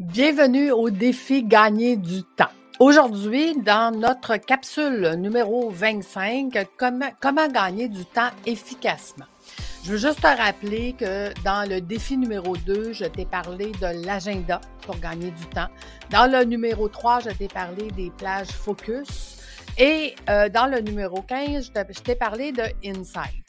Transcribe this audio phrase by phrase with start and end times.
[0.00, 2.50] Bienvenue au défi gagner du temps.
[2.80, 9.26] Aujourd'hui, dans notre capsule numéro 25, comment, comment gagner du temps efficacement?
[9.84, 14.04] Je veux juste te rappeler que dans le défi numéro 2, je t'ai parlé de
[14.04, 15.68] l'agenda pour gagner du temps.
[16.10, 19.36] Dans le numéro 3, je t'ai parlé des plages focus.
[19.78, 23.44] Et euh, dans le numéro 15, je t'ai parlé de Insight.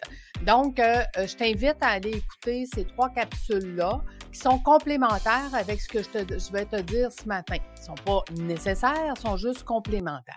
[0.45, 4.01] Donc, euh, euh, je t'invite à aller écouter ces trois capsules-là
[4.31, 7.55] qui sont complémentaires avec ce que je, je vais te dire ce matin.
[7.55, 10.35] Ils ne sont pas nécessaires, ils sont juste complémentaires.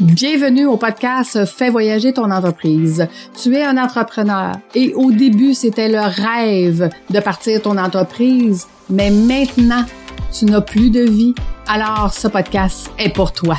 [0.00, 3.06] Bienvenue au podcast Fais voyager ton entreprise.
[3.42, 9.10] Tu es un entrepreneur et au début, c'était le rêve de partir ton entreprise, mais
[9.10, 9.84] maintenant,
[10.32, 11.34] tu n'as plus de vie.
[11.66, 13.58] Alors, ce podcast est pour toi.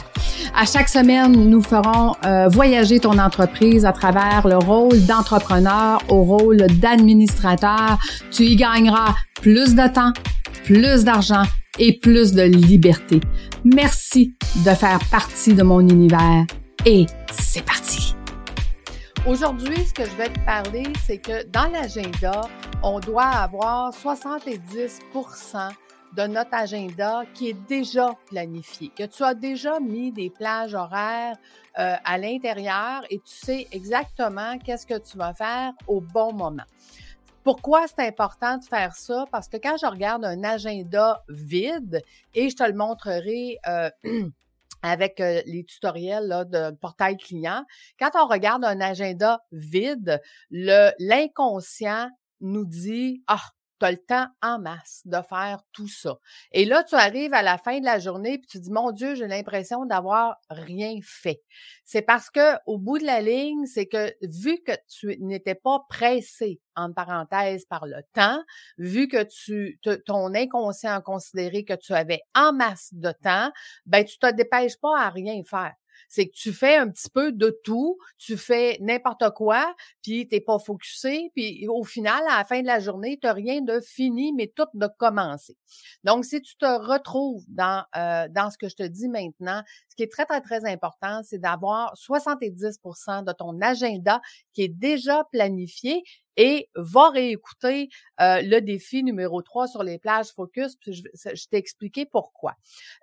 [0.55, 6.23] À chaque semaine, nous ferons euh, voyager ton entreprise à travers le rôle d'entrepreneur au
[6.23, 7.97] rôle d'administrateur.
[8.31, 10.13] Tu y gagneras plus de temps,
[10.63, 11.43] plus d'argent
[11.79, 13.21] et plus de liberté.
[13.63, 14.33] Merci
[14.65, 16.45] de faire partie de mon univers
[16.85, 18.15] et c'est parti.
[19.27, 22.41] Aujourd'hui, ce que je vais te parler, c'est que dans l'agenda,
[22.81, 24.99] on doit avoir 70
[26.13, 31.37] de notre agenda qui est déjà planifié, que tu as déjà mis des plages horaires
[31.79, 36.65] euh, à l'intérieur et tu sais exactement qu'est-ce que tu vas faire au bon moment.
[37.43, 39.25] Pourquoi c'est important de faire ça?
[39.31, 42.01] Parce que quand je regarde un agenda vide,
[42.35, 43.89] et je te le montrerai euh,
[44.83, 47.65] avec euh, les tutoriels de portail client,
[47.97, 52.09] quand on regarde un agenda vide, l'inconscient
[52.41, 53.41] nous dit, ah,
[53.81, 56.17] tu as le temps en masse de faire tout ça.
[56.51, 59.15] Et là, tu arrives à la fin de la journée puis tu dis mon Dieu,
[59.15, 61.41] j'ai l'impression d'avoir rien fait.
[61.83, 65.79] C'est parce que au bout de la ligne, c'est que vu que tu n'étais pas
[65.89, 68.41] pressé en parenthèse par le temps,
[68.77, 73.51] vu que tu ton inconscient a considéré que tu avais en masse de temps,
[73.85, 75.73] ben tu te dépêches pas à rien faire
[76.09, 80.41] c'est que tu fais un petit peu de tout, tu fais n'importe quoi, puis t'es
[80.41, 84.33] pas focusé, puis au final, à la fin de la journée, tu rien de fini,
[84.33, 85.55] mais tout de commencer.
[86.03, 89.95] Donc, si tu te retrouves dans, euh, dans ce que je te dis maintenant, ce
[89.95, 94.21] qui est très, très, très important, c'est d'avoir 70% de ton agenda
[94.53, 96.03] qui est déjà planifié
[96.37, 97.89] et va réécouter
[98.21, 100.75] euh, le défi numéro 3 sur les plages focus.
[100.77, 102.55] Puis je, je t'ai expliqué pourquoi.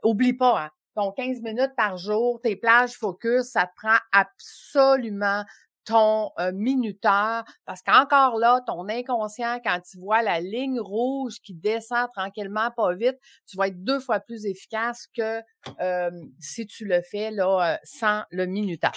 [0.02, 5.44] Oublie pas, hein, ton 15 minutes par jour, tes plages focus, ça te prend absolument
[5.88, 11.54] ton euh, minuteur, parce qu'encore là, ton inconscient, quand tu vois la ligne rouge qui
[11.54, 13.16] descend tranquillement, pas vite,
[13.46, 15.40] tu vas être deux fois plus efficace que
[15.80, 18.92] euh, si tu le fais là euh, sans le minuteur.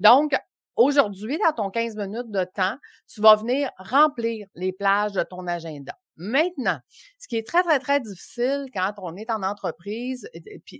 [0.00, 0.36] Donc,
[0.76, 2.76] aujourd'hui, dans ton 15 minutes de temps,
[3.08, 5.94] tu vas venir remplir les plages de ton agenda.
[6.16, 6.78] Maintenant,
[7.18, 10.28] ce qui est très, très, très difficile quand on est en entreprise,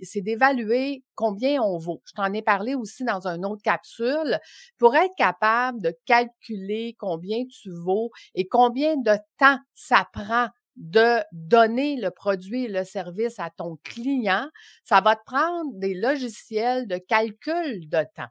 [0.03, 2.01] c'est d'évaluer combien on vaut.
[2.05, 4.39] Je t'en ai parlé aussi dans une autre capsule.
[4.77, 10.47] Pour être capable de calculer combien tu vaux et combien de temps ça prend
[10.77, 14.49] de donner le produit et le service à ton client,
[14.83, 18.27] ça va te prendre des logiciels de calcul de temps.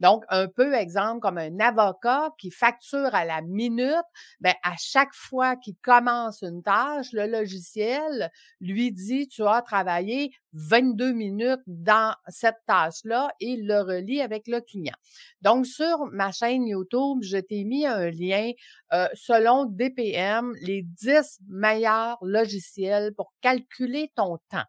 [0.00, 3.94] Donc, un peu exemple comme un avocat qui facture à la minute,
[4.40, 10.32] ben à chaque fois qu'il commence une tâche, le logiciel lui dit tu as travaillé
[10.52, 14.94] 22 minutes dans cette tâche-là et le relie avec le client.
[15.42, 18.52] Donc, sur ma chaîne YouTube, je t'ai mis un lien
[18.92, 24.64] euh, selon DPM, les 10 meilleurs logiciels pour calculer ton temps.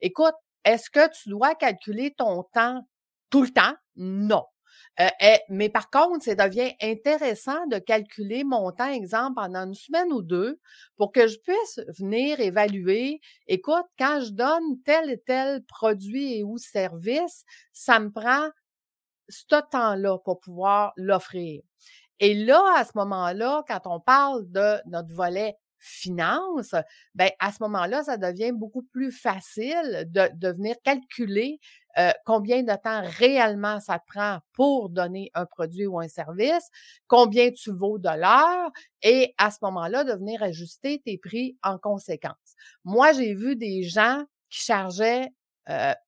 [0.00, 0.34] Écoute,
[0.64, 2.86] est-ce que tu dois calculer ton temps
[3.30, 3.74] tout le temps?
[3.96, 4.44] Non.
[5.00, 9.74] Euh, eh, mais par contre, ça devient intéressant de calculer mon temps, exemple, pendant une
[9.74, 10.58] semaine ou deux,
[10.96, 16.58] pour que je puisse venir évaluer, écoute, quand je donne tel et tel produit ou
[16.58, 18.48] service, ça me prend
[19.28, 21.62] ce temps-là pour pouvoir l'offrir.
[22.20, 26.74] Et là, à ce moment-là, quand on parle de notre volet finance,
[27.14, 31.60] ben à ce moment-là, ça devient beaucoup plus facile de venir calculer
[31.98, 36.68] euh, combien de temps réellement ça prend pour donner un produit ou un service,
[37.06, 38.70] combien tu vaux de l'heure,
[39.02, 42.54] et à ce moment-là, de venir ajuster tes prix en conséquence.
[42.84, 45.28] Moi, j'ai vu des gens qui chargeaient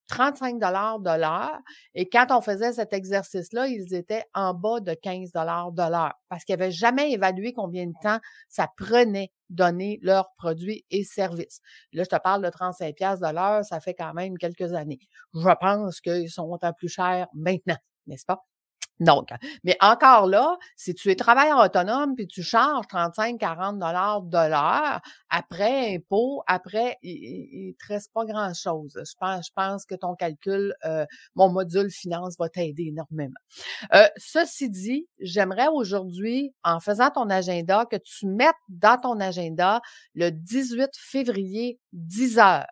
[0.08, 1.58] 35 euh, dollars de l'heure.
[1.94, 6.14] Et quand on faisait cet exercice-là, ils étaient en bas de 15 dollars de l'heure
[6.28, 8.18] parce qu'ils n'avaient jamais évalué combien de temps
[8.48, 11.60] ça prenait donner leurs produits et services.
[11.92, 15.00] Là, je te parle de 35 pièces de l'heure, ça fait quand même quelques années.
[15.34, 18.44] Je pense qu'ils sont un plus chers maintenant, n'est-ce pas?
[19.00, 19.30] Donc,
[19.64, 25.00] mais encore là, si tu es travailleur autonome puis tu charges 35-40 dollars de l'heure,
[25.30, 28.92] après impôt, après, il, ne te reste pas grand-chose.
[28.96, 33.34] Je pense, je pense que ton calcul, euh, mon module finance va t'aider énormément.
[33.94, 39.80] Euh, ceci dit, j'aimerais aujourd'hui, en faisant ton agenda, que tu mettes dans ton agenda
[40.14, 42.66] le 18 février 10 heures.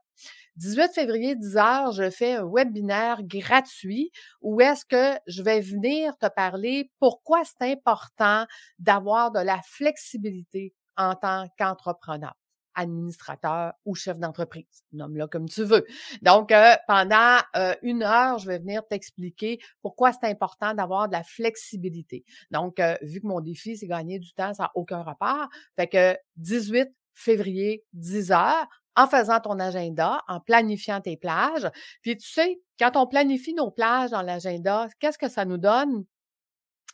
[0.58, 4.10] 18 février, 10 heures, je fais un webinaire gratuit
[4.43, 8.44] où est-ce que je vais venir te parler pourquoi c'est important
[8.81, 12.34] d'avoir de la flexibilité en tant qu'entrepreneur
[12.75, 14.84] administrateur ou chef d'entreprise.
[14.93, 15.84] Nomme-le comme tu veux.
[16.22, 21.12] Donc, euh, pendant euh, une heure, je vais venir t'expliquer pourquoi c'est important d'avoir de
[21.12, 22.25] la flexibilité.
[22.52, 25.49] Donc, euh, vu que mon défi, c'est gagner du temps, ça n'a aucun rapport.
[25.76, 28.69] Fait que 18 février, 10 heures,
[28.99, 31.71] en faisant ton agenda, en planifiant tes plages.
[32.03, 36.05] Puis tu sais, quand on planifie nos plages dans l'agenda, qu'est-ce que ça nous donne?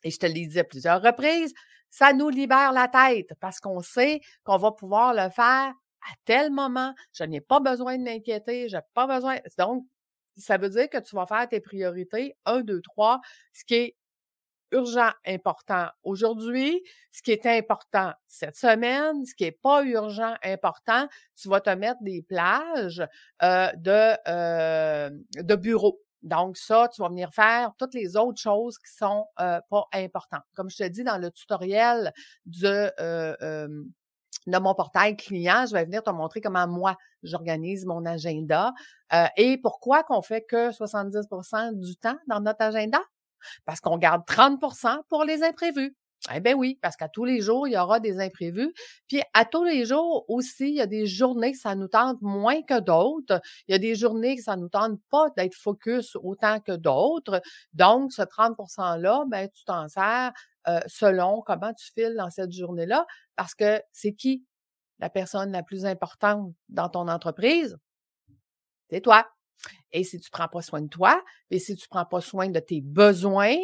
[0.02, 1.54] Et je te l'ai dit à plusieurs reprises,
[1.88, 5.72] ça nous libère la tête parce qu'on sait qu'on va pouvoir le faire
[6.02, 6.94] à tel moment.
[7.14, 9.38] Je n'ai pas besoin de m'inquiéter, je n'ai pas besoin.
[9.56, 9.86] Donc,
[10.36, 13.20] ça veut dire que tu vas faire tes priorités, un, deux, trois,
[13.54, 13.96] ce qui est
[14.72, 21.06] urgent, important aujourd'hui, ce qui est important cette semaine, ce qui est pas urgent, important,
[21.40, 23.06] tu vas te mettre des plages
[23.42, 26.00] euh, de, euh, de bureau.
[26.22, 30.44] Donc, ça, tu vas venir faire toutes les autres choses qui sont euh, pas importantes.
[30.54, 32.12] Comme je te dis dans le tutoriel
[32.46, 32.90] de,
[34.46, 38.72] de mon portail client, je vais venir te montrer comment moi, j'organise mon agenda
[39.36, 43.00] et pourquoi qu'on fait que 70% du temps dans notre agenda
[43.64, 45.96] parce qu'on garde 30% pour les imprévus.
[46.34, 48.72] Eh bien oui, parce qu'à tous les jours, il y aura des imprévus.
[49.08, 52.16] Puis à tous les jours aussi, il y a des journées que ça nous tente
[52.22, 53.42] moins que d'autres.
[53.68, 57.42] Il y a des journées que ça nous tente pas d'être focus autant que d'autres.
[57.74, 60.32] Donc, ce 30 %-là, ben, tu t'en sers
[60.66, 63.06] euh, selon comment tu files dans cette journée-là,
[63.36, 64.44] parce que c'est qui
[65.00, 67.76] la personne la plus importante dans ton entreprise?
[68.88, 69.26] C'est toi.
[69.92, 72.60] Et si tu prends pas soin de toi, et si tu prends pas soin de
[72.60, 73.56] tes besoins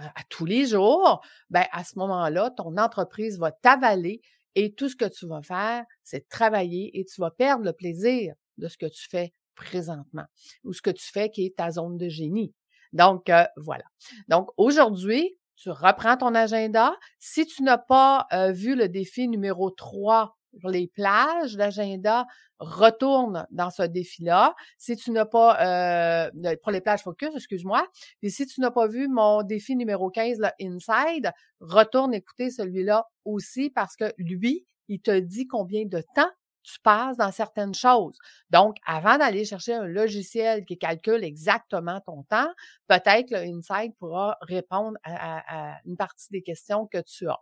[0.00, 4.20] euh, à tous les jours, ben à ce moment-là, ton entreprise va t'avaler
[4.54, 8.34] et tout ce que tu vas faire, c'est travailler et tu vas perdre le plaisir
[8.56, 10.24] de ce que tu fais présentement
[10.64, 12.54] ou ce que tu fais qui est ta zone de génie.
[12.92, 13.84] Donc, euh, voilà.
[14.28, 16.96] Donc, aujourd'hui, tu reprends ton agenda.
[17.18, 22.26] Si tu n'as pas euh, vu le défi numéro 3 pour les plages, l'agenda
[22.58, 24.54] retourne dans ce défi-là.
[24.78, 27.86] Si tu n'as pas, euh, pour les plages focus, excuse-moi,
[28.22, 31.30] et si tu n'as pas vu mon défi numéro 15, le Inside,
[31.60, 36.30] retourne écouter celui-là aussi parce que lui, il te dit combien de temps
[36.68, 38.18] tu passes dans certaines choses.
[38.50, 42.50] Donc, avant d'aller chercher un logiciel qui calcule exactement ton temps,
[42.88, 47.38] peut-être que Insight pourra répondre à, une partie des questions que tu as.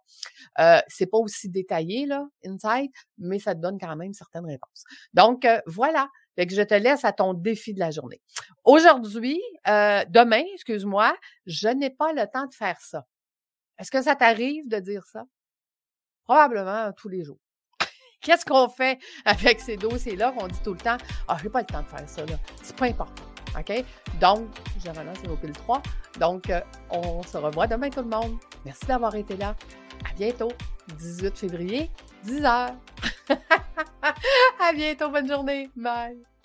[0.61, 4.84] Euh, c'est pas aussi détaillé, là, Insight, mais ça te donne quand même certaines réponses.
[5.14, 6.08] Donc, euh, voilà.
[6.37, 8.20] Fait que je te laisse à ton défi de la journée.
[8.64, 13.06] Aujourd'hui, euh, demain, excuse-moi, je n'ai pas le temps de faire ça.
[13.79, 15.25] Est-ce que ça t'arrive de dire ça?
[16.25, 17.38] Probablement tous les jours.
[18.20, 20.32] Qu'est-ce qu'on fait avec ces dossiers-là?
[20.32, 20.96] Qu'on dit tout le temps?
[21.28, 22.36] Ah, j'ai pas le temps de faire ça, là.
[22.62, 23.22] C'est pas important.
[23.58, 23.84] OK?
[24.20, 24.48] Donc,
[24.84, 25.82] je relance au pile 3.
[26.20, 26.60] Donc, euh,
[26.90, 28.38] on se revoit demain, tout le monde.
[28.64, 29.54] Merci d'avoir été là.
[30.04, 30.52] À bientôt.
[30.98, 31.90] 18 février,
[32.24, 32.74] 10 h.
[34.60, 35.08] à bientôt.
[35.08, 35.70] Bonne journée.
[35.76, 36.35] Bye.